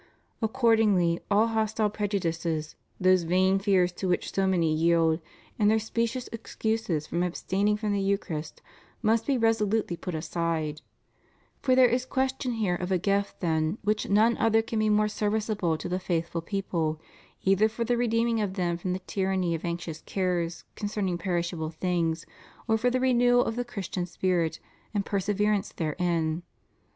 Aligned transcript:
Accordingly 0.41 1.19
all 1.29 1.45
hostile 1.45 1.91
prejudices, 1.91 2.75
those 2.99 3.21
vain 3.21 3.59
fears 3.59 3.91
to 3.91 4.07
which 4.07 4.31
so 4.33 4.47
many 4.47 4.73
yield, 4.73 5.21
and 5.59 5.69
their 5.69 5.77
specious 5.77 6.27
excuses 6.31 7.05
from 7.05 7.21
abstaining 7.21 7.77
from 7.77 7.93
the 7.93 8.01
Eucharist, 8.01 8.63
must 9.03 9.27
be 9.27 9.37
resolutely 9.37 9.95
put 9.95 10.15
aside; 10.15 10.81
for 11.61 11.75
there 11.75 11.85
is 11.87 12.07
question 12.07 12.53
here 12.53 12.73
of 12.73 12.91
a 12.91 12.97
gift 12.97 13.41
than 13.41 13.77
which 13.83 14.09
none 14.09 14.35
other 14.39 14.63
can 14.63 14.79
be 14.79 14.89
more 14.89 15.07
serviceable 15.07 15.77
to 15.77 15.87
the 15.87 15.99
faithful 15.99 16.41
people, 16.41 16.99
either 17.43 17.69
for 17.69 17.83
the 17.83 17.95
redeeming 17.95 18.41
of 18.41 18.55
them 18.55 18.77
from 18.77 18.93
the 18.93 18.99
tyranny 19.05 19.53
of 19.53 19.63
anxious 19.63 20.01
cares 20.07 20.63
concerning 20.73 21.19
perishable 21.19 21.69
things, 21.69 22.25
or 22.67 22.75
for 22.75 22.89
the 22.89 22.99
renewal 22.99 23.45
of 23.45 23.55
the 23.55 23.63
Christian 23.63 24.07
spirit 24.07 24.59
and 24.95 25.05
perseverance 25.05 25.71
therein. 25.71 26.41